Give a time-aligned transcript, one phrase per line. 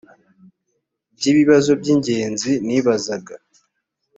[1.15, 3.33] by ibibazo by ingenzi nibazaga